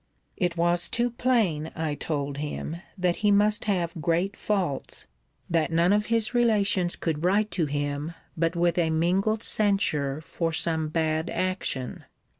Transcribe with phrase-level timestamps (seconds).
[0.35, 5.05] It was too plain, I told him, that he must have great faults,
[5.47, 10.53] that none of his relations could write to him, but with a mingled censure for
[10.53, 12.05] some bad action.